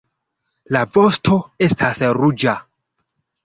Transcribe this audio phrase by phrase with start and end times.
[0.75, 2.59] La vosto estas ruĝa.